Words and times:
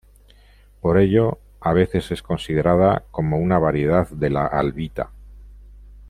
Por 0.81 0.97
ello, 0.97 1.37
a 1.59 1.73
veces 1.73 2.09
es 2.09 2.23
considerada 2.23 3.03
como 3.11 3.37
una 3.37 3.59
variedad 3.59 4.09
de 4.09 4.31
la 4.31 4.47
albita. 4.47 5.11